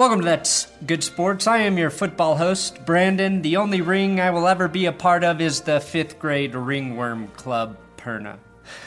Welcome 0.00 0.20
to 0.20 0.24
That's 0.24 0.66
Good 0.86 1.04
Sports. 1.04 1.46
I 1.46 1.58
am 1.58 1.76
your 1.76 1.90
football 1.90 2.34
host, 2.34 2.86
Brandon. 2.86 3.42
The 3.42 3.58
only 3.58 3.82
ring 3.82 4.18
I 4.18 4.30
will 4.30 4.48
ever 4.48 4.66
be 4.66 4.86
a 4.86 4.92
part 4.92 5.22
of 5.22 5.42
is 5.42 5.60
the 5.60 5.78
fifth 5.78 6.18
grade 6.18 6.54
ringworm 6.54 7.28
club, 7.36 7.76
Perna. 7.98 8.38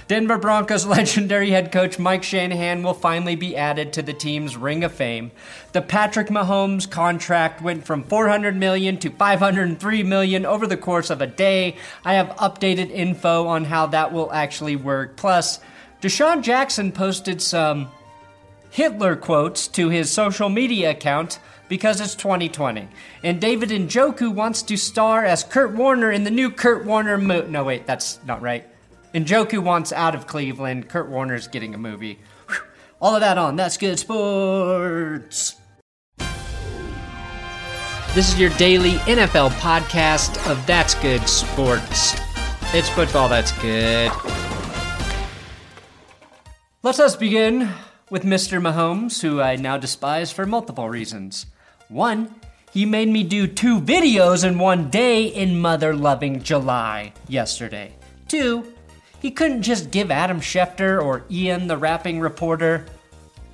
Denver 0.08 0.40
Broncos 0.40 0.86
legendary 0.88 1.52
head 1.52 1.72
coach 1.72 2.00
Mike 2.00 2.24
Shanahan 2.24 2.82
will 2.82 2.96
finally 2.96 3.36
be 3.36 3.56
added 3.56 3.94
to 3.94 4.02
the 4.02 4.12
team's 4.12 4.58
Ring 4.58 4.84
of 4.84 4.92
Fame. 4.92 5.30
The 5.74 5.84
Patrick 5.84 6.30
Mahomes 6.30 6.90
contract 6.90 7.62
went 7.62 7.86
from 7.86 8.06
400 8.06 8.56
million 8.56 8.98
to 8.98 9.12
503 9.12 10.02
million 10.02 10.48
over 10.48 10.66
the 10.66 10.78
course 10.78 11.12
of 11.12 11.22
a 11.22 11.28
day. 11.28 11.76
I 12.04 12.16
have 12.16 12.30
updated 12.38 12.90
info 12.90 13.46
on 13.46 13.66
how 13.66 13.86
that 13.86 14.12
will 14.12 14.34
actually 14.34 14.78
work. 14.78 15.16
Plus, 15.16 15.60
DeSean 16.02 16.42
Jackson 16.42 16.92
posted 16.92 17.40
some 17.40 17.92
Hitler 18.74 19.16
quotes 19.16 19.68
to 19.68 19.90
his 19.90 20.12
social 20.12 20.50
media 20.50 20.90
account 20.90 21.38
because 21.70 22.02
it's 22.02 22.16
2020. 22.16 22.88
And 23.24 23.40
David 23.40 23.70
Njoku 23.70 24.34
wants 24.34 24.64
to 24.64 24.78
star 24.78 25.24
as 25.24 25.44
Kurt 25.44 25.74
Warner 25.76 26.10
in 26.12 26.24
the 26.24 26.32
new 26.32 26.50
Kurt 26.50 26.84
Warner 26.84 27.20
movie. 27.20 27.52
No, 27.52 27.64
wait, 27.64 27.86
that's 27.86 28.18
not 28.26 28.42
right. 28.42 28.66
Njoku 29.14 29.60
wants 29.60 29.94
out 29.94 30.16
of 30.16 30.26
Cleveland. 30.26 30.90
Kurt 30.90 31.08
Warner's 31.08 31.48
getting 31.48 31.76
a 31.76 31.78
movie. 31.78 32.18
Whew. 32.48 32.58
All 33.00 33.14
of 33.14 33.22
that 33.22 33.38
on 33.38 33.58
That's 33.58 33.78
Good 33.78 34.00
Sports. 34.00 35.56
This 38.16 38.34
is 38.34 38.40
your 38.40 38.50
daily 38.58 38.94
NFL 39.06 39.52
podcast 39.52 40.50
of 40.50 40.66
That's 40.66 40.96
Good 40.96 41.30
Sports. 41.30 42.16
It's 42.74 42.90
football 42.90 43.30
that's 43.30 43.52
good. 43.62 44.12
Let 46.82 47.00
us 47.00 47.16
begin 47.16 47.70
with 48.10 48.24
Mr. 48.24 48.62
Mahomes, 48.62 49.22
who 49.22 49.42
I 49.42 49.56
now 49.56 49.78
despise 49.78 50.32
for 50.32 50.46
multiple 50.46 50.90
reasons. 50.90 51.46
One, 51.90 52.34
he 52.72 52.86
made 52.86 53.10
me 53.10 53.24
do 53.24 53.48
two 53.48 53.80
videos 53.80 54.48
in 54.48 54.58
one 54.58 54.90
day 54.90 55.26
in 55.26 55.60
mother 55.60 55.96
loving 55.96 56.42
July 56.42 57.14
yesterday. 57.28 57.94
Two, 58.28 58.74
he 59.22 59.32
couldn't 59.32 59.62
just 59.62 59.92
give 59.92 60.12
Adam 60.12 60.42
Schefter 60.42 61.02
or 61.02 61.24
Ian, 61.30 61.68
the 61.68 61.78
rapping 61.78 62.20
reporter, 62.20 62.86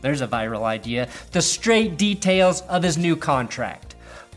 there's 0.02 0.22
a 0.22 0.28
viral 0.28 0.64
idea, 0.64 1.10
the 1.32 1.42
straight 1.42 1.98
details 1.98 2.62
of 2.62 2.84
his 2.84 2.98
new 2.98 3.16
contract. 3.16 3.89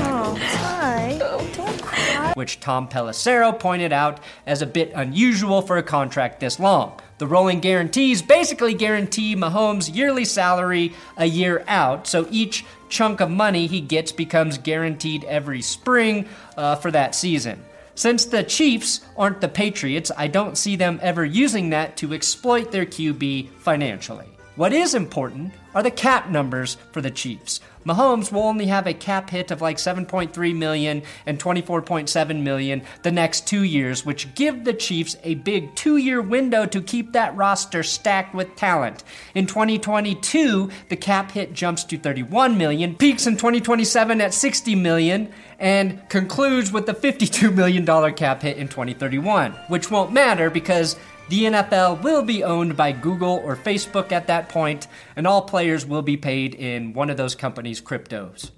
Oh, 0.00 0.36
hi. 0.40 1.20
Oh, 1.22 1.48
Don't 1.54 1.80
cry. 1.80 2.32
which 2.34 2.58
Tom 2.58 2.88
Pelissero 2.88 3.56
pointed 3.56 3.92
out 3.92 4.18
as 4.44 4.60
a 4.60 4.66
bit 4.66 4.90
unusual 4.96 5.62
for 5.62 5.76
a 5.76 5.84
contract 5.84 6.40
this 6.40 6.58
long. 6.58 6.98
The 7.18 7.26
rolling 7.26 7.58
guarantees 7.58 8.22
basically 8.22 8.74
guarantee 8.74 9.34
Mahomes' 9.34 9.92
yearly 9.92 10.24
salary 10.24 10.92
a 11.16 11.26
year 11.26 11.64
out, 11.66 12.06
so 12.06 12.28
each 12.30 12.64
chunk 12.88 13.20
of 13.20 13.28
money 13.28 13.66
he 13.66 13.80
gets 13.80 14.12
becomes 14.12 14.56
guaranteed 14.56 15.24
every 15.24 15.60
spring 15.60 16.28
uh, 16.56 16.76
for 16.76 16.92
that 16.92 17.16
season. 17.16 17.64
Since 17.96 18.26
the 18.26 18.44
Chiefs 18.44 19.00
aren't 19.16 19.40
the 19.40 19.48
Patriots, 19.48 20.12
I 20.16 20.28
don't 20.28 20.56
see 20.56 20.76
them 20.76 21.00
ever 21.02 21.24
using 21.24 21.70
that 21.70 21.96
to 21.96 22.14
exploit 22.14 22.70
their 22.70 22.86
QB 22.86 23.48
financially. 23.58 24.37
What 24.58 24.72
is 24.72 24.92
important 24.92 25.52
are 25.72 25.84
the 25.84 25.90
cap 25.92 26.30
numbers 26.30 26.78
for 26.90 27.00
the 27.00 27.12
Chiefs. 27.12 27.60
Mahomes 27.86 28.32
will 28.32 28.42
only 28.42 28.66
have 28.66 28.88
a 28.88 28.92
cap 28.92 29.30
hit 29.30 29.52
of 29.52 29.62
like 29.62 29.76
7.3 29.76 30.56
million 30.56 31.04
and 31.26 31.38
24.7 31.38 32.42
million 32.42 32.82
the 33.04 33.12
next 33.12 33.46
two 33.46 33.62
years, 33.62 34.04
which 34.04 34.34
give 34.34 34.64
the 34.64 34.74
Chiefs 34.74 35.16
a 35.22 35.36
big 35.36 35.72
two-year 35.76 36.20
window 36.20 36.66
to 36.66 36.82
keep 36.82 37.12
that 37.12 37.36
roster 37.36 37.84
stacked 37.84 38.34
with 38.34 38.56
talent. 38.56 39.04
In 39.32 39.46
2022, 39.46 40.70
the 40.88 40.96
cap 40.96 41.30
hit 41.30 41.52
jumps 41.52 41.84
to 41.84 41.96
31 41.96 42.58
million, 42.58 42.96
peaks 42.96 43.28
in 43.28 43.36
2027 43.36 44.20
at 44.20 44.34
60 44.34 44.74
million, 44.74 45.32
and 45.58 46.08
concludes 46.08 46.72
with 46.72 46.86
the 46.86 46.94
52 46.94 47.50
million 47.50 47.84
dollar 47.84 48.12
cap 48.12 48.42
hit 48.42 48.56
in 48.56 48.68
2031, 48.68 49.52
which 49.68 49.90
won't 49.90 50.12
matter 50.12 50.50
because 50.50 50.96
the 51.28 51.44
NFL 51.44 52.02
will 52.02 52.22
be 52.22 52.42
owned 52.42 52.76
by 52.76 52.92
Google 52.92 53.42
or 53.44 53.54
Facebook 53.54 54.12
at 54.12 54.28
that 54.28 54.48
point, 54.48 54.86
and 55.14 55.26
all 55.26 55.42
players 55.42 55.84
will 55.84 56.02
be 56.02 56.16
paid 56.16 56.54
in 56.54 56.94
one 56.94 57.10
of 57.10 57.16
those 57.16 57.34
companies' 57.34 57.82
cryptos. 57.82 58.50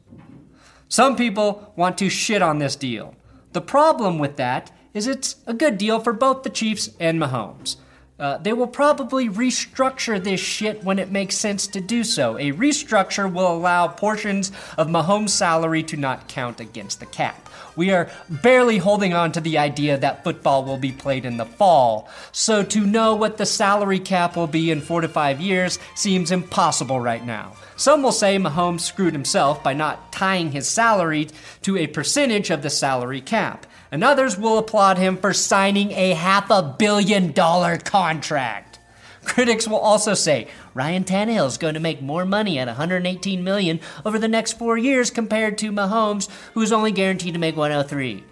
Some 0.88 1.16
people 1.16 1.72
want 1.76 1.98
to 1.98 2.08
shit 2.08 2.42
on 2.42 2.58
this 2.58 2.76
deal. 2.76 3.14
The 3.52 3.60
problem 3.60 4.18
with 4.18 4.36
that 4.36 4.70
is 4.94 5.06
it's 5.06 5.36
a 5.46 5.54
good 5.54 5.78
deal 5.78 6.00
for 6.00 6.12
both 6.12 6.42
the 6.42 6.50
Chiefs 6.50 6.90
and 7.00 7.20
Mahomes. 7.20 7.76
Uh, 8.20 8.36
they 8.36 8.52
will 8.52 8.66
probably 8.66 9.30
restructure 9.30 10.22
this 10.22 10.40
shit 10.40 10.84
when 10.84 10.98
it 10.98 11.10
makes 11.10 11.34
sense 11.34 11.66
to 11.66 11.80
do 11.80 12.04
so. 12.04 12.36
A 12.36 12.52
restructure 12.52 13.32
will 13.32 13.50
allow 13.50 13.88
portions 13.88 14.52
of 14.76 14.88
Mahomes' 14.88 15.30
salary 15.30 15.82
to 15.84 15.96
not 15.96 16.28
count 16.28 16.60
against 16.60 17.00
the 17.00 17.06
cap. 17.06 17.48
We 17.76 17.92
are 17.92 18.10
barely 18.28 18.76
holding 18.76 19.14
on 19.14 19.32
to 19.32 19.40
the 19.40 19.56
idea 19.56 19.96
that 19.96 20.22
football 20.22 20.64
will 20.64 20.76
be 20.76 20.92
played 20.92 21.24
in 21.24 21.38
the 21.38 21.46
fall, 21.46 22.10
so 22.30 22.62
to 22.62 22.80
know 22.80 23.14
what 23.14 23.38
the 23.38 23.46
salary 23.46 24.00
cap 24.00 24.36
will 24.36 24.46
be 24.46 24.70
in 24.70 24.82
four 24.82 25.00
to 25.00 25.08
five 25.08 25.40
years 25.40 25.78
seems 25.94 26.30
impossible 26.30 27.00
right 27.00 27.24
now. 27.24 27.56
Some 27.76 28.02
will 28.02 28.12
say 28.12 28.36
Mahomes 28.36 28.80
screwed 28.80 29.14
himself 29.14 29.62
by 29.62 29.72
not 29.72 30.12
tying 30.12 30.52
his 30.52 30.68
salary 30.68 31.28
to 31.62 31.78
a 31.78 31.86
percentage 31.86 32.50
of 32.50 32.60
the 32.60 32.68
salary 32.68 33.22
cap 33.22 33.64
and 33.90 34.04
others 34.04 34.38
will 34.38 34.58
applaud 34.58 34.98
him 34.98 35.16
for 35.16 35.32
signing 35.32 35.92
a 35.92 36.14
half 36.14 36.50
a 36.50 36.62
billion 36.78 37.32
dollar 37.32 37.76
contract. 37.76 38.78
Critics 39.24 39.68
will 39.68 39.78
also 39.78 40.14
say 40.14 40.48
Ryan 40.74 41.04
Tannehill 41.04 41.46
is 41.46 41.58
going 41.58 41.74
to 41.74 41.80
make 41.80 42.00
more 42.00 42.24
money 42.24 42.58
at 42.58 42.68
118 42.68 43.44
million 43.44 43.80
over 44.04 44.18
the 44.18 44.28
next 44.28 44.54
4 44.54 44.78
years 44.78 45.10
compared 45.10 45.58
to 45.58 45.72
Mahomes 45.72 46.28
who's 46.54 46.72
only 46.72 46.90
guaranteed 46.90 47.34
to 47.34 47.40
make 47.40 47.56
103. 47.56 48.24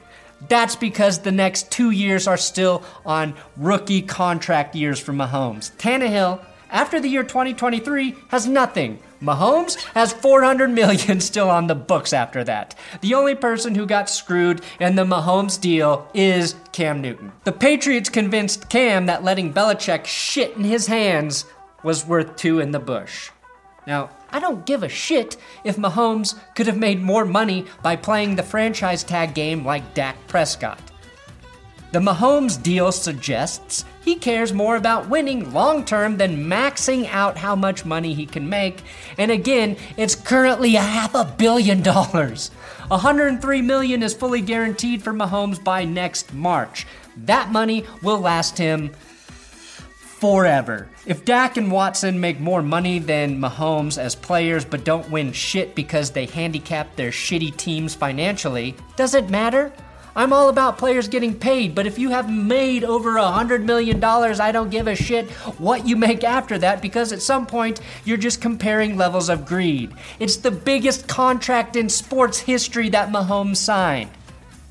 That's 0.49 0.77
because 0.77 1.19
the 1.19 1.33
next 1.33 1.71
2 1.73 1.91
years 1.91 2.27
are 2.27 2.37
still 2.37 2.83
on 3.05 3.35
rookie 3.57 4.03
contract 4.03 4.75
years 4.75 4.99
for 4.99 5.13
Mahomes. 5.13 5.73
Tannehill 5.77 6.45
after 6.71 7.01
the 7.01 7.09
year 7.09 7.23
2023 7.23 8.15
has 8.29 8.47
nothing. 8.47 8.99
Mahomes 9.23 9.77
has 9.95 10.13
400 10.13 10.71
million 10.71 11.21
still 11.21 11.51
on 11.51 11.67
the 11.67 11.75
books 11.75 12.13
after 12.13 12.45
that. 12.45 12.75
The 13.01 13.15
only 13.15 13.35
person 13.35 13.75
who 13.75 13.87
got 13.87 14.09
screwed 14.09 14.63
in 14.79 14.95
the 14.95 15.05
Mahomes 15.05 15.61
deal 15.61 16.09
is 16.15 16.55
Cam 16.73 17.01
Newton. 17.01 17.33
The 17.45 17.53
Patriots 17.53 18.09
convinced 18.09 18.69
Cam 18.69 19.07
that 19.07 19.25
letting 19.25 19.53
Belichick 19.53 20.05
shit 20.07 20.57
in 20.57 20.65
his 20.65 20.87
hands 20.87 21.45
was 21.83 22.07
worth 22.07 22.37
two 22.37 22.61
in 22.61 22.71
the 22.71 22.79
bush. 22.79 23.31
Now, 23.87 24.11
I 24.31 24.39
don't 24.39 24.67
give 24.67 24.83
a 24.83 24.89
shit 24.89 25.37
if 25.65 25.77
Mahomes 25.77 26.39
could 26.55 26.67
have 26.67 26.77
made 26.77 27.03
more 27.03 27.25
money 27.25 27.65
by 27.83 27.97
playing 27.97 28.37
the 28.37 28.43
franchise 28.43 29.03
tag 29.03 29.35
game 29.35 29.65
like 29.65 29.95
Dak 29.95 30.17
Prescott. 30.27 30.88
The 31.91 32.01
Mahomes 32.01 32.63
deal 32.63 32.93
suggests 32.93 33.87
he 34.05 34.15
cares 34.15 34.53
more 34.53 34.77
about 34.77 35.09
winning 35.09 35.53
long 35.55 35.87
term 35.87 36.19
than 36.19 36.45
maxing 36.45 37.09
out 37.09 37.39
how 37.39 37.57
much 37.57 37.87
money 37.87 38.13
he 38.13 38.27
can 38.27 38.47
make. 38.49 38.83
And 39.17 39.31
again, 39.31 39.77
it's 39.97 40.15
currently 40.15 40.77
a 40.77 40.83
half 40.83 41.15
a 41.15 41.25
billion 41.25 41.83
dollars. 41.83 42.51
103 42.89 43.63
million 43.63 44.03
is 44.03 44.13
fully 44.13 44.43
guaranteed 44.43 45.03
for 45.03 45.15
Mahomes 45.15 45.63
by 45.63 45.85
next 45.85 46.35
March. 46.35 46.87
That 47.17 47.53
money 47.53 47.87
will 48.03 48.19
last 48.19 48.59
him 48.59 48.91
forever. 50.19 50.89
If 51.07 51.25
Dak 51.25 51.57
and 51.57 51.71
Watson 51.71 52.21
make 52.21 52.41
more 52.41 52.63
money 52.63 52.99
than 52.99 53.41
Mahomes 53.41 53.97
as 53.97 54.15
players 54.15 54.65
but 54.65 54.85
don't 54.85 55.11
win 55.11 55.33
shit 55.33 55.75
because 55.75 56.11
they 56.11 56.27
handicap 56.27 56.97
their 56.97 57.11
shitty 57.11 57.57
teams 57.57 57.95
financially, 57.95 58.75
does 58.97 59.15
it 59.15 59.31
matter? 59.31 59.73
I'm 60.19 60.33
all 60.33 60.49
about 60.49 60.79
players 60.79 61.07
getting 61.07 61.33
paid, 61.33 61.77
but 61.77 61.87
if 61.87 61.97
you 61.97 62.11
have 62.11 62.29
made 62.29 62.83
over 62.83 63.19
a 63.19 63.31
hundred 63.31 63.65
million 63.65 64.01
dollars, 64.01 64.41
I 64.41 64.51
don't 64.51 64.69
give 64.69 64.89
a 64.89 64.97
shit 64.97 65.31
what 65.61 65.87
you 65.87 65.95
make 65.95 66.25
after 66.25 66.59
that 66.59 66.83
because 66.83 67.13
at 67.13 67.23
some 67.23 67.47
point 67.47 67.81
you're 68.05 68.17
just 68.17 68.41
comparing 68.41 68.97
levels 68.97 69.29
of 69.29 69.47
greed. 69.47 69.93
It's 70.19 70.35
the 70.35 70.51
biggest 70.51 71.07
contract 71.07 71.77
in 71.77 71.89
sports 71.89 72.41
history 72.41 72.89
that 72.89 73.11
Mahomes 73.11 73.59
signed. 73.59 74.11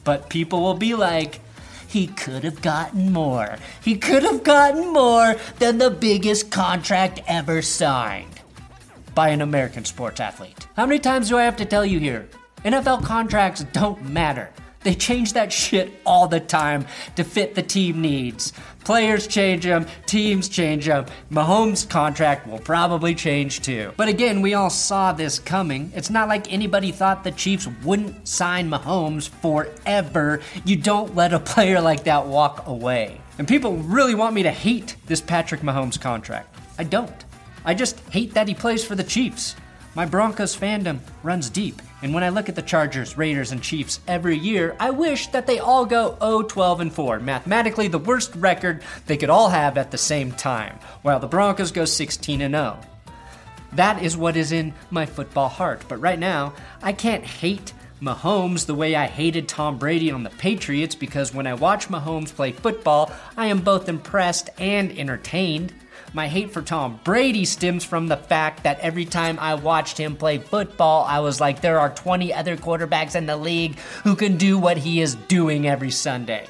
But 0.03 0.27
people 0.27 0.59
will 0.59 0.73
be 0.73 0.95
like, 0.95 1.39
he 1.87 2.07
could 2.07 2.43
have 2.43 2.61
gotten 2.61 3.13
more. 3.13 3.55
He 3.81 3.95
could 3.95 4.23
have 4.23 4.43
gotten 4.43 4.91
more 4.91 5.37
than 5.59 5.77
the 5.77 5.91
biggest 5.91 6.51
contract 6.51 7.21
ever 7.25 7.61
signed 7.61 8.41
by 9.15 9.29
an 9.29 9.41
American 9.41 9.85
sports 9.85 10.19
athlete. 10.19 10.67
How 10.75 10.85
many 10.85 10.99
times 10.99 11.29
do 11.29 11.37
I 11.37 11.45
have 11.45 11.55
to 11.55 11.65
tell 11.65 11.85
you 11.85 11.99
here? 11.99 12.27
NFL 12.65 13.05
contracts 13.05 13.63
don't 13.71 14.03
matter. 14.09 14.49
They 14.87 14.95
change 14.95 15.33
that 15.33 15.51
shit 15.51 15.91
all 16.05 16.29
the 16.29 16.39
time 16.39 16.85
to 17.17 17.25
fit 17.25 17.55
the 17.55 17.61
team 17.61 17.99
needs. 17.99 18.53
Players 18.85 19.27
change 19.27 19.65
them, 19.65 19.85
teams 20.05 20.47
change 20.47 20.85
them. 20.85 21.07
Mahomes' 21.29 21.89
contract 21.89 22.47
will 22.47 22.59
probably 22.59 23.13
change 23.13 23.59
too. 23.59 23.91
But 23.97 24.07
again, 24.07 24.41
we 24.41 24.53
all 24.53 24.69
saw 24.69 25.11
this 25.11 25.39
coming. 25.39 25.91
It's 25.93 26.09
not 26.09 26.29
like 26.29 26.53
anybody 26.53 26.93
thought 26.93 27.25
the 27.25 27.33
Chiefs 27.33 27.67
wouldn't 27.83 28.29
sign 28.29 28.69
Mahomes 28.69 29.27
forever. 29.27 30.39
You 30.63 30.77
don't 30.77 31.13
let 31.17 31.33
a 31.33 31.39
player 31.39 31.81
like 31.81 32.05
that 32.05 32.25
walk 32.25 32.65
away. 32.65 33.19
And 33.39 33.45
people 33.45 33.75
really 33.75 34.15
want 34.15 34.35
me 34.35 34.43
to 34.43 34.51
hate 34.51 34.95
this 35.05 35.19
Patrick 35.19 35.59
Mahomes 35.59 35.99
contract. 35.99 36.55
I 36.79 36.85
don't. 36.85 37.25
I 37.65 37.73
just 37.73 37.99
hate 38.11 38.35
that 38.35 38.47
he 38.47 38.53
plays 38.53 38.85
for 38.85 38.95
the 38.95 39.03
Chiefs. 39.03 39.57
My 39.95 40.05
Broncos 40.05 40.55
fandom 40.55 40.99
runs 41.23 41.49
deep, 41.49 41.81
and 42.01 42.13
when 42.13 42.23
I 42.23 42.29
look 42.29 42.49
at 42.49 42.55
the 42.55 42.61
Chargers, 42.61 43.17
Raiders, 43.17 43.51
and 43.51 43.63
Chiefs 43.63 43.99
every 44.07 44.37
year, 44.37 44.75
I 44.79 44.91
wish 44.91 45.27
that 45.27 45.47
they 45.47 45.59
all 45.59 45.85
go 45.85 46.17
0 46.19 46.43
12 46.43 46.81
and 46.81 46.93
4, 46.93 47.19
mathematically 47.19 47.87
the 47.87 47.97
worst 47.97 48.35
record 48.35 48.83
they 49.07 49.17
could 49.17 49.29
all 49.29 49.49
have 49.49 49.77
at 49.77 49.91
the 49.91 49.97
same 49.97 50.31
time, 50.31 50.77
while 51.01 51.19
the 51.19 51.27
Broncos 51.27 51.71
go 51.71 51.85
16 51.85 52.41
and 52.41 52.53
0. 52.53 52.79
That 53.73 54.03
is 54.03 54.15
what 54.15 54.37
is 54.37 54.51
in 54.51 54.73
my 54.91 55.05
football 55.05 55.49
heart, 55.49 55.83
but 55.87 55.99
right 55.99 56.19
now, 56.19 56.53
I 56.81 56.93
can't 56.93 57.23
hate 57.23 57.73
Mahomes 58.01 58.67
the 58.67 58.75
way 58.75 58.95
I 58.95 59.07
hated 59.07 59.47
Tom 59.47 59.79
Brady 59.79 60.11
on 60.11 60.23
the 60.23 60.29
Patriots 60.29 60.93
because 60.93 61.33
when 61.33 61.47
I 61.47 61.55
watch 61.55 61.89
Mahomes 61.89 62.33
play 62.33 62.51
football, 62.51 63.11
I 63.35 63.47
am 63.47 63.61
both 63.61 63.89
impressed 63.89 64.49
and 64.59 64.91
entertained. 64.97 65.73
My 66.17 66.27
hate 66.27 66.49
for 66.49 66.63
Tom 66.63 66.99
Brady 67.03 67.45
stems 67.45 67.83
from 67.83 68.07
the 68.07 68.17
fact 68.17 68.63
that 68.63 68.79
every 68.79 69.05
time 69.05 69.37
I 69.39 69.53
watched 69.53 69.99
him 69.99 70.15
play 70.15 70.39
football, 70.39 71.03
I 71.03 71.19
was 71.19 71.39
like, 71.39 71.61
there 71.61 71.79
are 71.79 71.91
20 71.91 72.33
other 72.33 72.57
quarterbacks 72.57 73.15
in 73.15 73.27
the 73.27 73.37
league 73.37 73.77
who 74.03 74.15
can 74.15 74.35
do 74.35 74.57
what 74.57 74.77
he 74.77 74.99
is 74.99 75.13
doing 75.13 75.67
every 75.67 75.91
Sunday. 75.91 76.47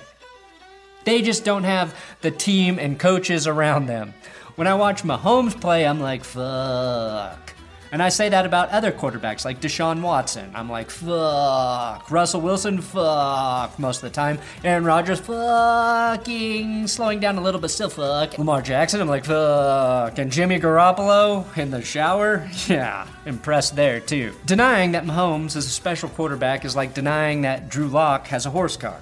They 1.04 1.22
just 1.22 1.44
don't 1.44 1.66
have 1.66 1.94
the 2.22 2.32
team 2.32 2.80
and 2.80 2.98
coaches 2.98 3.46
around 3.46 3.88
them. 3.88 4.14
When 4.56 4.68
I 4.68 4.76
watch 4.76 5.04
Mahomes 5.04 5.60
play, 5.60 5.86
I'm 5.86 6.00
like, 6.00 6.24
fuck. 6.24 7.54
And 7.92 8.04
I 8.04 8.10
say 8.10 8.28
that 8.30 8.46
about 8.46 8.70
other 8.70 8.92
quarterbacks 8.92 9.46
like 9.46 9.62
Deshaun 9.62 10.02
Watson. 10.02 10.52
I'm 10.54 10.70
like, 10.70 10.90
fuck. 10.90 12.12
Russell 12.12 12.42
Wilson, 12.42 12.82
fuck. 12.82 13.80
Most 13.80 13.98
of 13.98 14.02
the 14.04 14.10
time. 14.10 14.40
Aaron 14.64 14.84
Rodgers, 14.84 15.20
fucking. 15.22 16.88
Slowing 16.88 17.20
down 17.20 17.38
a 17.38 17.42
little, 17.42 17.62
but 17.62 17.72
still 17.72 17.90
fuck. 17.90 18.38
Lamar 18.38 18.62
Jackson, 18.62 19.00
I'm 19.00 19.08
like, 19.08 19.24
fuck. 19.26 20.18
And 20.18 20.32
Jimmy 20.32 20.60
Garoppolo 20.60 21.46
in 21.58 21.72
the 21.72 21.82
shower? 21.82 22.50
Yeah, 22.68 23.08
impressed 23.26 23.78
there 23.78 24.02
too. 24.02 24.34
Denying 24.46 24.92
that 24.92 25.06
Mahomes 25.06 25.56
is 25.56 25.66
a 25.66 25.70
special 25.70 26.10
quarterback 26.10 26.66
is 26.66 26.76
like 26.76 26.94
denying 26.94 27.44
that 27.44 27.70
Drew 27.70 27.88
Lock 27.88 28.28
has 28.28 28.46
a 28.46 28.50
horse 28.50 28.76
car. 28.76 29.00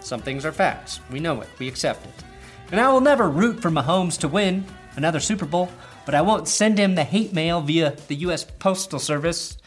Some 0.00 0.20
things 0.20 0.44
are 0.44 0.52
facts. 0.52 1.00
We 1.10 1.20
know 1.20 1.40
it. 1.40 1.48
We 1.58 1.68
accept 1.68 2.04
it. 2.06 2.24
And 2.70 2.80
I 2.80 2.92
will 2.92 3.00
never 3.00 3.30
root 3.30 3.62
for 3.62 3.70
Mahomes 3.70 4.18
to 4.18 4.28
win 4.28 4.66
another 4.96 5.20
Super 5.20 5.46
Bowl 5.46 5.70
but 6.08 6.14
I 6.14 6.22
won't 6.22 6.48
send 6.48 6.78
him 6.78 6.94
the 6.94 7.04
hate 7.04 7.34
mail 7.34 7.60
via 7.60 7.94
the 8.06 8.14
U.S. 8.14 8.42
Postal 8.42 8.98
Service 8.98 9.58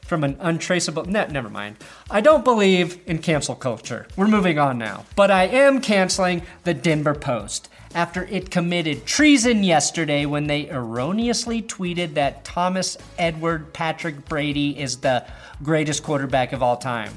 from 0.00 0.24
an 0.24 0.34
untraceable. 0.40 1.04
Ne- 1.04 1.28
never 1.28 1.50
mind. 1.50 1.76
I 2.10 2.22
don't 2.22 2.42
believe 2.42 3.02
in 3.04 3.18
cancel 3.18 3.54
culture. 3.54 4.06
We're 4.16 4.28
moving 4.28 4.58
on 4.58 4.78
now. 4.78 5.04
But 5.14 5.30
I 5.30 5.44
am 5.44 5.82
canceling 5.82 6.40
the 6.62 6.72
Denver 6.72 7.14
Post 7.14 7.68
after 7.94 8.24
it 8.24 8.50
committed 8.50 9.04
treason 9.04 9.62
yesterday 9.62 10.24
when 10.24 10.46
they 10.46 10.70
erroneously 10.70 11.60
tweeted 11.60 12.14
that 12.14 12.46
Thomas 12.46 12.96
Edward 13.18 13.74
Patrick 13.74 14.24
Brady 14.24 14.78
is 14.78 14.96
the 14.96 15.26
greatest 15.62 16.02
quarterback 16.02 16.54
of 16.54 16.62
all 16.62 16.78
time. 16.78 17.12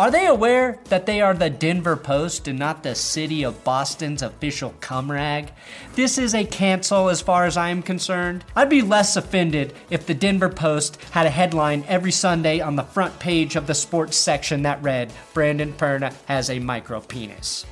Are 0.00 0.10
they 0.10 0.26
aware 0.26 0.78
that 0.84 1.04
they 1.04 1.20
are 1.20 1.34
the 1.34 1.50
Denver 1.50 1.94
Post 1.94 2.48
and 2.48 2.58
not 2.58 2.82
the 2.82 2.94
city 2.94 3.42
of 3.42 3.62
Boston's 3.64 4.22
official 4.22 4.74
cum 4.80 5.12
rag? 5.12 5.52
This 5.94 6.16
is 6.16 6.34
a 6.34 6.46
cancel 6.46 7.10
as 7.10 7.20
far 7.20 7.44
as 7.44 7.58
I 7.58 7.68
am 7.68 7.82
concerned. 7.82 8.42
I'd 8.56 8.70
be 8.70 8.80
less 8.80 9.16
offended 9.16 9.74
if 9.90 10.06
the 10.06 10.14
Denver 10.14 10.48
Post 10.48 10.96
had 11.10 11.26
a 11.26 11.28
headline 11.28 11.84
every 11.86 12.12
Sunday 12.12 12.60
on 12.60 12.76
the 12.76 12.82
front 12.82 13.18
page 13.18 13.56
of 13.56 13.66
the 13.66 13.74
sports 13.74 14.16
section 14.16 14.62
that 14.62 14.82
read, 14.82 15.12
Brandon 15.34 15.74
Perna 15.74 16.14
has 16.24 16.48
a 16.48 16.60
micro 16.60 17.00
penis. 17.00 17.66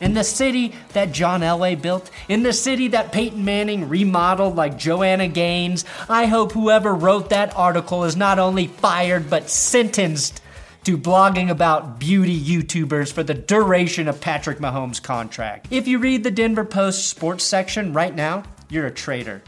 In 0.00 0.14
the 0.14 0.22
city 0.22 0.74
that 0.92 1.10
John 1.10 1.40
Elway 1.40 1.74
built, 1.74 2.08
in 2.28 2.44
the 2.44 2.52
city 2.52 2.86
that 2.88 3.10
Peyton 3.10 3.44
Manning 3.44 3.88
remodeled 3.88 4.54
like 4.54 4.78
Joanna 4.78 5.26
Gaines, 5.26 5.84
I 6.08 6.26
hope 6.26 6.52
whoever 6.52 6.94
wrote 6.94 7.30
that 7.30 7.56
article 7.56 8.04
is 8.04 8.14
not 8.14 8.38
only 8.38 8.68
fired 8.68 9.28
but 9.28 9.50
sentenced 9.50 10.40
to 10.84 10.98
blogging 10.98 11.50
about 11.50 11.98
beauty 11.98 12.38
YouTubers 12.38 13.10
for 13.10 13.22
the 13.22 13.32
duration 13.32 14.06
of 14.06 14.20
Patrick 14.20 14.58
Mahomes' 14.58 15.02
contract. 15.02 15.68
If 15.70 15.88
you 15.88 15.98
read 15.98 16.24
the 16.24 16.30
Denver 16.30 16.64
Post 16.64 17.08
sports 17.08 17.42
section 17.42 17.94
right 17.94 18.14
now, 18.14 18.42
you're 18.68 18.86
a 18.86 18.90
traitor. 18.90 19.42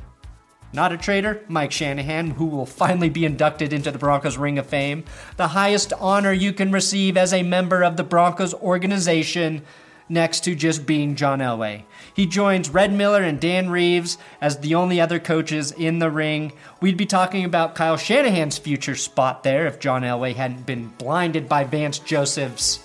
Not 0.73 0.93
a 0.93 0.97
traitor, 0.97 1.43
Mike 1.49 1.73
Shanahan, 1.73 2.31
who 2.31 2.47
will 2.47 2.67
finally 2.67 3.11
be 3.11 3.25
inducted 3.25 3.73
into 3.73 3.91
the 3.91 3.99
Broncos 3.99 4.39
Ring 4.39 4.59
of 4.59 4.67
Fame, 4.67 5.05
the 5.37 5.49
highest 5.49 5.93
honor 5.95 6.33
you 6.33 6.53
can 6.53 6.73
receive 6.73 7.17
as 7.17 7.33
a 7.33 7.43
member 7.43 7.85
of 7.85 7.97
the 7.97 8.05
Broncos 8.05 8.55
organization 8.55 9.63
next 10.09 10.45
to 10.45 10.55
just 10.55 10.87
being 10.87 11.17
John 11.17 11.41
Elway. 11.41 11.83
He 12.15 12.27
joins 12.27 12.71
Red 12.71 12.93
Miller 12.93 13.23
and 13.23 13.41
Dan 13.41 13.71
Reeves 13.71 14.19
as 14.41 14.59
the 14.59 14.75
only 14.75 15.01
other 15.01 15.19
coaches 15.19 15.73
in 15.73 15.99
the 15.99 16.11
ring. 16.11 16.53
We'd 16.81 16.97
be 16.97 17.07
talking 17.07 17.45
about 17.45 17.75
Kyle 17.75 17.97
Shanahan's 17.97 18.59
future 18.59 18.97
spot 18.97 19.43
there 19.43 19.67
if 19.67 19.81
John 19.81 20.03
Elway 20.03 20.35
hadn't 20.35 20.67
been 20.67 20.89
blinded 20.99 21.49
by 21.49 21.65
Vance 21.65 21.99
Joseph's 21.99 22.81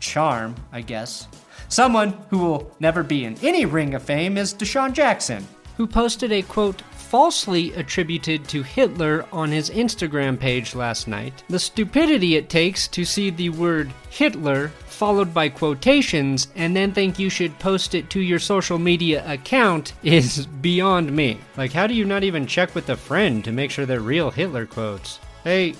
charm, 0.00 0.54
I 0.72 0.82
guess. 0.82 1.28
Someone 1.68 2.12
who 2.30 2.38
will 2.38 2.70
never 2.80 3.02
be 3.02 3.24
in 3.24 3.36
any 3.42 3.64
ring 3.64 3.94
of 3.94 4.02
fame 4.02 4.36
is 4.36 4.54
DeSean 4.54 4.92
Jackson, 4.92 5.46
who 5.76 5.86
posted 5.86 6.30
a 6.30 6.42
quote, 6.42 6.82
falsely 7.04 7.72
attributed 7.74 8.48
to 8.48 8.62
Hitler 8.62 9.26
on 9.32 9.50
his 9.50 9.70
Instagram 9.70 10.38
page 10.38 10.74
last 10.74 11.06
night. 11.06 11.44
The 11.48 11.58
stupidity 11.58 12.36
it 12.36 12.48
takes 12.48 12.88
to 12.88 13.04
see 13.04 13.30
the 13.30 13.50
word 13.50 13.92
Hitler 14.10 14.68
followed 14.86 15.34
by 15.34 15.48
quotations 15.48 16.48
and 16.54 16.74
then 16.74 16.92
think 16.92 17.18
you 17.18 17.28
should 17.28 17.58
post 17.58 17.94
it 17.94 18.10
to 18.10 18.20
your 18.20 18.38
social 18.38 18.78
media 18.78 19.24
account 19.30 19.92
is 20.02 20.46
beyond 20.46 21.12
me. 21.12 21.38
Like, 21.56 21.72
how 21.72 21.86
do 21.86 21.94
you 21.94 22.04
not 22.04 22.24
even 22.24 22.46
check 22.46 22.74
with 22.74 22.88
a 22.90 22.96
friend 22.96 23.44
to 23.44 23.52
make 23.52 23.70
sure 23.70 23.86
they're 23.86 24.00
real 24.00 24.30
Hitler 24.30 24.66
quotes? 24.66 25.18
Hey, 25.42 25.74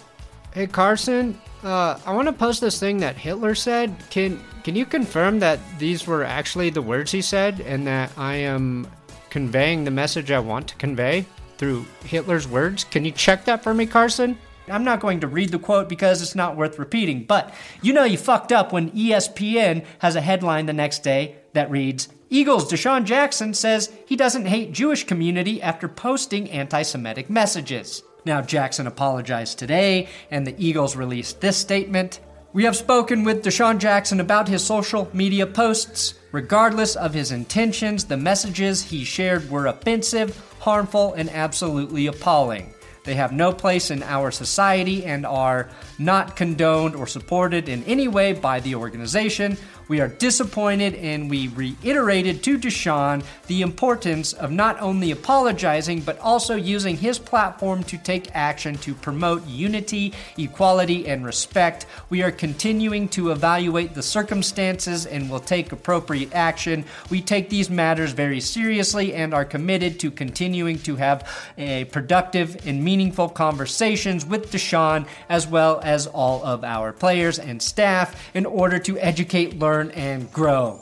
hey 0.53 0.67
Carson, 0.67 1.41
uh, 1.63 1.99
I 2.05 2.13
want 2.13 2.29
to 2.29 2.33
post 2.33 2.61
this 2.61 2.79
thing 2.79 2.99
that 2.99 3.17
Hitler 3.17 3.55
said. 3.55 3.97
Can 4.11 4.41
can 4.65 4.77
you 4.77 4.87
confirm 4.87 5.41
that 5.41 5.59
these 5.79 6.07
were 6.07 6.25
actually 6.25 6.71
the 6.71 6.83
words 6.83 7.13
he 7.13 7.23
said 7.23 7.61
and 7.61 7.87
that 7.87 8.11
I 8.17 8.37
am 8.37 8.87
conveying 9.35 9.83
the 9.83 9.91
message 9.91 10.31
I 10.31 10.39
want 10.39 10.69
to 10.69 10.77
convey 10.77 11.27
through 11.59 11.85
Hitler's 12.05 12.47
words? 12.47 12.85
Can 12.85 13.05
you 13.05 13.11
check 13.11 13.45
that 13.47 13.65
for 13.65 13.75
me, 13.75 13.85
Carson? 13.85 14.39
I'm 14.69 14.85
not 14.85 15.01
going 15.01 15.19
to 15.19 15.27
read 15.27 15.51
the 15.51 15.59
quote 15.59 15.89
because 15.89 16.23
it's 16.23 16.37
not 16.37 16.57
worth 16.57 16.79
repeating, 16.79 17.25
but 17.25 17.53
you 17.83 17.93
know 17.93 18.05
you 18.05 18.17
fucked 18.17 18.53
up 18.53 18.73
when 18.73 18.93
ESPN 18.93 19.85
has 19.99 20.15
a 20.15 20.21
headline 20.21 20.67
the 20.67 20.73
next 20.73 21.03
day 21.03 21.35
that 21.53 21.69
reads 21.69 22.07
Eagles 22.31 22.71
DeSean 22.71 23.03
Jackson 23.03 23.55
says 23.55 23.93
he 24.07 24.15
doesn't 24.15 24.47
hate 24.47 24.71
Jewish 24.71 25.03
community 25.03 25.61
after 25.61 25.89
posting 25.89 26.49
anti 26.49 26.83
Semitic 26.83 27.29
messages. 27.29 28.05
Now, 28.25 28.41
Jackson 28.41 28.87
apologized 28.87 29.59
today, 29.59 30.09
and 30.31 30.47
the 30.47 30.55
Eagles 30.65 30.95
released 30.95 31.41
this 31.41 31.57
statement. 31.57 32.21
We 32.55 32.63
have 32.63 32.77
spoken 32.77 33.25
with 33.25 33.43
DeSean 33.43 33.79
Jackson 33.79 34.21
about 34.21 34.47
his 34.47 34.63
social 34.63 35.11
media 35.13 35.45
posts. 35.45 36.15
Regardless 36.31 36.95
of 36.95 37.13
his 37.13 37.33
intentions, 37.33 38.05
the 38.05 38.17
messages 38.17 38.81
he 38.81 39.03
shared 39.03 39.51
were 39.51 39.67
offensive, 39.67 40.41
harmful, 40.61 41.15
and 41.15 41.29
absolutely 41.31 42.07
appalling. 42.07 42.73
They 43.03 43.17
have 43.17 43.33
no 43.33 43.53
place 43.53 43.91
in 43.91 44.05
our 44.05 44.31
society 44.31 45.05
and 45.05 45.27
are 45.27 45.69
not 45.99 46.37
condoned 46.37 46.95
or 46.95 47.09
supported 47.09 47.69
in 47.69 47.83
any 47.85 48.07
way 48.07 48.35
by 48.35 48.61
the 48.61 48.77
organization. 48.77 49.59
We 49.87 50.01
are 50.01 50.09
disappointed 50.09 50.95
and 50.95 51.29
we 51.29 51.49
reiterated 51.49 52.43
to 52.45 52.59
DeSean 52.59 53.23
the 53.49 53.61
importance 53.61 54.33
of 54.33 54.51
not 54.51 54.81
only 54.81 55.11
apologizing 55.11 56.01
but 56.01 56.19
also 56.21 56.55
using 56.55 56.97
his 56.97 57.19
platform 57.19 57.83
to 57.85 57.99
take 57.99 58.35
action 58.35 58.77
to 58.77 58.95
promote 58.95 59.47
unity, 59.47 60.15
equality, 60.39 61.07
and 61.07 61.25
respect. 61.25 61.85
We 62.09 62.23
are 62.23 62.31
continuing 62.31 63.09
to 63.11 63.31
evaluate 63.31 63.93
the 63.93 64.03
circumstances 64.03 65.05
and 65.05 65.29
will 65.29 65.41
take 65.41 65.71
appropriate 65.71 66.35
action. 66.35 66.87
We 67.11 67.21
take 67.21 67.51
these 67.51 67.69
matters 67.69 68.13
very 68.13 68.41
seriously 68.41 69.13
and 69.13 69.35
are 69.35 69.45
committed 69.45 70.01
to 70.01 70.11
continuing 70.11 70.79
to 70.81 70.97
have 70.97 71.29
a 71.59 71.85
productive 71.85 72.67
and 72.67 72.83
meaningful 72.83 73.29
conversations 73.29 74.25
with 74.25 74.51
DeSean 74.51 75.07
as 75.29 75.47
well 75.47 75.81
as 75.83 76.07
all 76.07 76.43
of 76.43 76.65
our 76.65 76.93
players 76.93 77.39
and 77.39 77.61
staff 77.61 78.31
in 78.33 78.47
order 78.47 78.79
to 78.79 78.99
educate, 78.99 79.59
learn, 79.59 79.74
and 79.83 80.33
grow. 80.33 80.81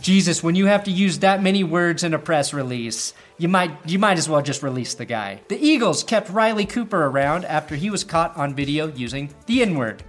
Jesus, 0.00 0.42
when 0.42 0.56
you 0.56 0.66
have 0.66 0.84
to 0.84 0.90
use 0.90 1.20
that 1.20 1.42
many 1.42 1.62
words 1.62 2.02
in 2.02 2.12
a 2.12 2.18
press 2.18 2.52
release, 2.52 3.14
you 3.38 3.48
might 3.48 3.70
you 3.88 3.98
might 3.98 4.18
as 4.18 4.28
well 4.28 4.42
just 4.42 4.62
release 4.62 4.94
the 4.94 5.04
guy. 5.04 5.40
The 5.48 5.64
Eagles 5.64 6.02
kept 6.02 6.28
Riley 6.28 6.66
Cooper 6.66 7.06
around 7.06 7.44
after 7.44 7.76
he 7.76 7.88
was 7.88 8.02
caught 8.02 8.36
on 8.36 8.54
video 8.54 8.88
using 8.88 9.32
the 9.46 9.62
N-word. 9.62 10.02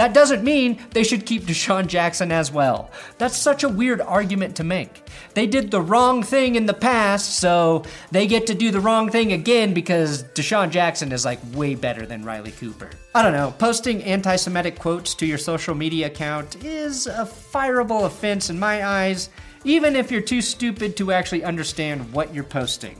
That 0.00 0.14
doesn't 0.14 0.42
mean 0.42 0.82
they 0.92 1.04
should 1.04 1.26
keep 1.26 1.42
DeSean 1.42 1.86
Jackson 1.86 2.32
as 2.32 2.50
well. 2.50 2.90
That's 3.18 3.36
such 3.36 3.64
a 3.64 3.68
weird 3.68 4.00
argument 4.00 4.56
to 4.56 4.64
make. 4.64 5.02
They 5.34 5.46
did 5.46 5.70
the 5.70 5.82
wrong 5.82 6.22
thing 6.22 6.54
in 6.54 6.64
the 6.64 6.72
past, 6.72 7.38
so 7.38 7.84
they 8.10 8.26
get 8.26 8.46
to 8.46 8.54
do 8.54 8.70
the 8.70 8.80
wrong 8.80 9.10
thing 9.10 9.34
again 9.34 9.74
because 9.74 10.24
DeSean 10.24 10.70
Jackson 10.70 11.12
is 11.12 11.26
like 11.26 11.38
way 11.52 11.74
better 11.74 12.06
than 12.06 12.24
Riley 12.24 12.52
Cooper. 12.52 12.88
I 13.14 13.20
don't 13.20 13.34
know, 13.34 13.52
posting 13.58 14.02
anti 14.04 14.36
Semitic 14.36 14.78
quotes 14.78 15.12
to 15.16 15.26
your 15.26 15.36
social 15.36 15.74
media 15.74 16.06
account 16.06 16.64
is 16.64 17.06
a 17.06 17.26
fireable 17.26 18.06
offense 18.06 18.48
in 18.48 18.58
my 18.58 18.86
eyes, 18.86 19.28
even 19.64 19.96
if 19.96 20.10
you're 20.10 20.22
too 20.22 20.40
stupid 20.40 20.96
to 20.96 21.12
actually 21.12 21.44
understand 21.44 22.10
what 22.10 22.32
you're 22.32 22.42
posting. 22.42 22.96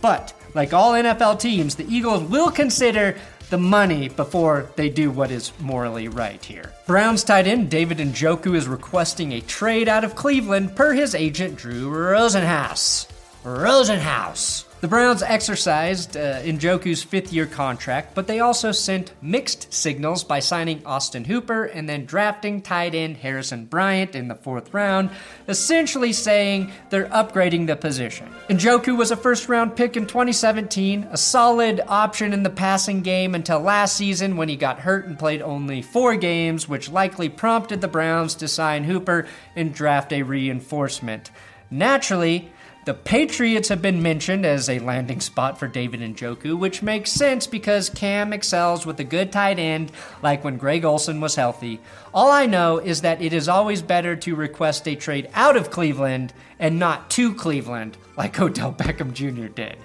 But, 0.00 0.32
like 0.54 0.72
all 0.72 0.94
NFL 0.94 1.38
teams, 1.38 1.76
the 1.76 1.86
Eagles 1.86 2.24
will 2.24 2.50
consider 2.50 3.16
the 3.50 3.58
money 3.58 4.08
before 4.08 4.70
they 4.76 4.88
do 4.88 5.10
what 5.10 5.30
is 5.30 5.52
morally 5.60 6.08
right 6.08 6.44
here. 6.44 6.72
Browns 6.86 7.24
tight 7.24 7.46
end 7.46 7.70
David 7.70 7.98
Njoku 7.98 8.54
is 8.54 8.68
requesting 8.68 9.32
a 9.32 9.40
trade 9.40 9.88
out 9.88 10.04
of 10.04 10.14
Cleveland 10.14 10.76
per 10.76 10.92
his 10.92 11.14
agent 11.14 11.56
Drew 11.56 11.90
Rosenhaus. 11.90 13.06
Rosenhaus. 13.48 14.64
The 14.80 14.88
Browns 14.88 15.22
exercised 15.22 16.16
uh, 16.16 16.40
Njoku's 16.42 17.02
fifth 17.02 17.32
year 17.32 17.46
contract, 17.46 18.14
but 18.14 18.28
they 18.28 18.38
also 18.38 18.70
sent 18.70 19.12
mixed 19.20 19.72
signals 19.72 20.22
by 20.22 20.38
signing 20.38 20.84
Austin 20.86 21.24
Hooper 21.24 21.64
and 21.64 21.88
then 21.88 22.04
drafting 22.04 22.62
tight 22.62 22.94
end 22.94 23.16
Harrison 23.16 23.64
Bryant 23.64 24.14
in 24.14 24.28
the 24.28 24.36
fourth 24.36 24.72
round, 24.72 25.10
essentially 25.48 26.12
saying 26.12 26.70
they're 26.90 27.06
upgrading 27.06 27.66
the 27.66 27.74
position. 27.74 28.32
Njoku 28.48 28.96
was 28.96 29.10
a 29.10 29.16
first 29.16 29.48
round 29.48 29.74
pick 29.74 29.96
in 29.96 30.06
2017, 30.06 31.08
a 31.10 31.16
solid 31.16 31.80
option 31.88 32.32
in 32.32 32.44
the 32.44 32.50
passing 32.50 33.00
game 33.00 33.34
until 33.34 33.58
last 33.58 33.96
season 33.96 34.36
when 34.36 34.48
he 34.48 34.56
got 34.56 34.80
hurt 34.80 35.06
and 35.06 35.18
played 35.18 35.42
only 35.42 35.82
four 35.82 36.14
games, 36.14 36.68
which 36.68 36.90
likely 36.90 37.28
prompted 37.28 37.80
the 37.80 37.88
Browns 37.88 38.36
to 38.36 38.46
sign 38.46 38.84
Hooper 38.84 39.26
and 39.56 39.74
draft 39.74 40.12
a 40.12 40.22
reinforcement. 40.22 41.30
Naturally, 41.70 42.50
the 42.88 42.94
Patriots 42.94 43.68
have 43.68 43.82
been 43.82 44.02
mentioned 44.02 44.46
as 44.46 44.66
a 44.70 44.78
landing 44.78 45.20
spot 45.20 45.58
for 45.58 45.68
David 45.68 46.00
Njoku, 46.00 46.58
which 46.58 46.82
makes 46.82 47.12
sense 47.12 47.46
because 47.46 47.90
Cam 47.90 48.32
excels 48.32 48.86
with 48.86 48.98
a 48.98 49.04
good 49.04 49.30
tight 49.30 49.58
end, 49.58 49.92
like 50.22 50.42
when 50.42 50.56
Greg 50.56 50.86
Olsen 50.86 51.20
was 51.20 51.34
healthy. 51.34 51.80
All 52.14 52.30
I 52.30 52.46
know 52.46 52.78
is 52.78 53.02
that 53.02 53.20
it 53.20 53.34
is 53.34 53.46
always 53.46 53.82
better 53.82 54.16
to 54.16 54.34
request 54.34 54.88
a 54.88 54.94
trade 54.94 55.28
out 55.34 55.54
of 55.54 55.70
Cleveland 55.70 56.32
and 56.58 56.78
not 56.78 57.10
to 57.10 57.34
Cleveland, 57.34 57.98
like 58.16 58.40
Odell 58.40 58.72
Beckham 58.72 59.12
Jr. 59.12 59.48
did. 59.48 59.76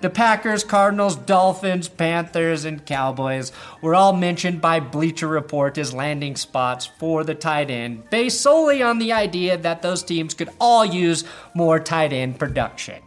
The 0.00 0.10
Packers, 0.10 0.64
Cardinals, 0.64 1.16
Dolphins, 1.16 1.88
Panthers, 1.88 2.64
and 2.64 2.84
Cowboys 2.86 3.52
were 3.82 3.94
all 3.94 4.12
mentioned 4.12 4.60
by 4.60 4.80
Bleacher 4.80 5.28
Report 5.28 5.76
as 5.78 5.92
landing 5.92 6.36
spots 6.36 6.86
for 6.86 7.24
the 7.24 7.34
tight 7.34 7.70
end, 7.70 8.08
based 8.10 8.40
solely 8.40 8.82
on 8.82 8.98
the 8.98 9.12
idea 9.12 9.56
that 9.56 9.82
those 9.82 10.02
teams 10.02 10.34
could 10.34 10.50
all 10.60 10.84
use 10.84 11.24
more 11.54 11.80
tight 11.80 12.12
end 12.12 12.38
production. 12.38 13.02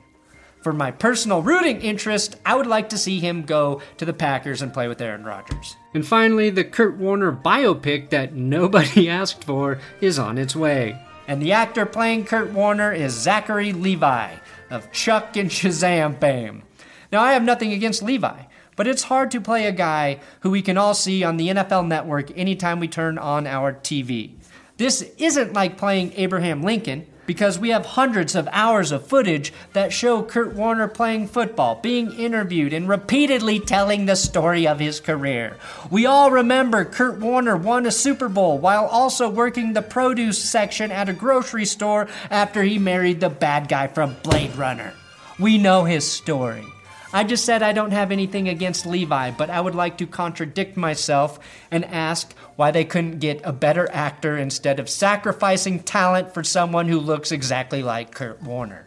For 0.61 0.73
my 0.73 0.91
personal 0.91 1.41
rooting 1.41 1.81
interest, 1.81 2.35
I 2.45 2.55
would 2.55 2.67
like 2.67 2.89
to 2.89 2.97
see 2.97 3.19
him 3.19 3.41
go 3.41 3.81
to 3.97 4.05
the 4.05 4.13
Packers 4.13 4.61
and 4.61 4.71
play 4.71 4.87
with 4.87 5.01
Aaron 5.01 5.23
Rodgers. 5.23 5.75
And 5.95 6.05
finally, 6.05 6.51
the 6.51 6.63
Kurt 6.63 6.97
Warner 6.97 7.31
biopic 7.31 8.11
that 8.11 8.35
nobody 8.35 9.09
asked 9.21 9.43
for 9.43 9.79
is 10.01 10.19
on 10.19 10.37
its 10.37 10.55
way. 10.55 10.99
And 11.31 11.41
the 11.41 11.53
actor 11.53 11.85
playing 11.85 12.25
Kurt 12.25 12.51
Warner 12.51 12.91
is 12.91 13.13
Zachary 13.13 13.71
Levi 13.71 14.33
of 14.69 14.91
Chuck 14.91 15.37
and 15.37 15.49
Shazam 15.49 16.19
fame. 16.19 16.63
Now, 17.09 17.23
I 17.23 17.31
have 17.31 17.41
nothing 17.41 17.71
against 17.71 18.03
Levi, 18.03 18.43
but 18.75 18.85
it's 18.85 19.03
hard 19.03 19.31
to 19.31 19.39
play 19.39 19.65
a 19.65 19.71
guy 19.71 20.19
who 20.41 20.49
we 20.49 20.61
can 20.61 20.77
all 20.77 20.93
see 20.93 21.23
on 21.23 21.37
the 21.37 21.47
NFL 21.47 21.87
network 21.87 22.37
anytime 22.37 22.81
we 22.81 22.89
turn 22.89 23.17
on 23.17 23.47
our 23.47 23.71
TV. 23.71 24.31
This 24.75 25.03
isn't 25.17 25.53
like 25.53 25.77
playing 25.77 26.11
Abraham 26.17 26.63
Lincoln, 26.63 27.07
because 27.31 27.57
we 27.57 27.69
have 27.69 27.85
hundreds 27.85 28.35
of 28.35 28.45
hours 28.51 28.91
of 28.91 29.07
footage 29.07 29.53
that 29.71 29.93
show 29.93 30.21
Kurt 30.21 30.53
Warner 30.53 30.89
playing 30.89 31.29
football, 31.29 31.79
being 31.81 32.11
interviewed, 32.11 32.73
and 32.73 32.89
repeatedly 32.89 33.57
telling 33.57 34.05
the 34.05 34.17
story 34.17 34.67
of 34.67 34.79
his 34.79 34.99
career. 34.99 35.55
We 35.89 36.05
all 36.05 36.29
remember 36.29 36.83
Kurt 36.83 37.21
Warner 37.21 37.55
won 37.55 37.85
a 37.85 37.91
Super 37.91 38.27
Bowl 38.27 38.57
while 38.57 38.85
also 38.85 39.29
working 39.29 39.71
the 39.71 39.81
produce 39.81 40.43
section 40.43 40.91
at 40.91 41.07
a 41.07 41.13
grocery 41.13 41.63
store 41.63 42.09
after 42.29 42.63
he 42.63 42.77
married 42.77 43.21
the 43.21 43.29
bad 43.29 43.69
guy 43.69 43.87
from 43.87 44.17
Blade 44.23 44.53
Runner. 44.57 44.91
We 45.39 45.57
know 45.57 45.85
his 45.85 46.05
story. 46.05 46.65
I 47.13 47.25
just 47.25 47.43
said 47.43 47.61
I 47.61 47.73
don't 47.73 47.91
have 47.91 48.11
anything 48.11 48.47
against 48.47 48.85
Levi, 48.85 49.31
but 49.31 49.49
I 49.49 49.59
would 49.59 49.75
like 49.75 49.97
to 49.97 50.07
contradict 50.07 50.77
myself 50.77 51.39
and 51.69 51.83
ask 51.85 52.33
why 52.55 52.71
they 52.71 52.85
couldn't 52.85 53.19
get 53.19 53.41
a 53.43 53.51
better 53.51 53.89
actor 53.91 54.37
instead 54.37 54.79
of 54.79 54.89
sacrificing 54.89 55.79
talent 55.79 56.33
for 56.33 56.41
someone 56.41 56.87
who 56.87 56.99
looks 56.99 57.33
exactly 57.33 57.83
like 57.83 58.13
Kurt 58.13 58.41
Warner. 58.41 58.85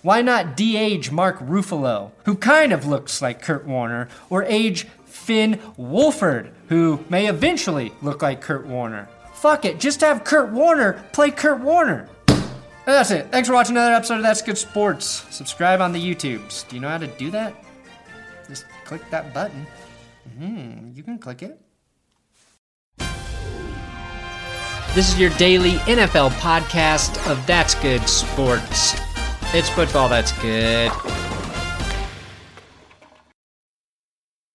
Why 0.00 0.22
not 0.22 0.56
de 0.56 0.78
age 0.78 1.10
Mark 1.10 1.38
Ruffalo, 1.40 2.12
who 2.24 2.36
kind 2.36 2.72
of 2.72 2.86
looks 2.86 3.20
like 3.20 3.42
Kurt 3.42 3.66
Warner, 3.66 4.08
or 4.30 4.44
age 4.44 4.84
Finn 5.04 5.60
Wolfhard, 5.78 6.52
who 6.68 7.04
may 7.10 7.26
eventually 7.26 7.92
look 8.00 8.22
like 8.22 8.40
Kurt 8.40 8.66
Warner? 8.66 9.08
Fuck 9.34 9.66
it, 9.66 9.78
just 9.78 10.00
have 10.00 10.24
Kurt 10.24 10.52
Warner 10.52 11.04
play 11.12 11.30
Kurt 11.30 11.60
Warner. 11.60 12.08
And 12.88 12.94
that's 12.94 13.10
it. 13.10 13.30
Thanks 13.30 13.46
for 13.46 13.52
watching 13.52 13.76
another 13.76 13.94
episode 13.94 14.14
of 14.14 14.22
That's 14.22 14.40
Good 14.40 14.56
Sports. 14.56 15.26
Subscribe 15.28 15.82
on 15.82 15.92
the 15.92 16.00
YouTubes. 16.00 16.66
Do 16.70 16.74
you 16.74 16.80
know 16.80 16.88
how 16.88 16.96
to 16.96 17.06
do 17.06 17.30
that? 17.32 17.54
Just 18.48 18.64
click 18.86 19.02
that 19.10 19.34
button. 19.34 19.66
Hmm, 20.38 20.92
you 20.94 21.02
can 21.02 21.18
click 21.18 21.42
it. 21.42 21.60
This 24.94 25.12
is 25.12 25.20
your 25.20 25.28
daily 25.36 25.72
NFL 25.84 26.30
podcast 26.40 27.30
of 27.30 27.46
That's 27.46 27.74
Good 27.74 28.08
Sports. 28.08 28.98
It's 29.52 29.68
football 29.68 30.08
that's 30.08 30.32
good. 30.40 30.90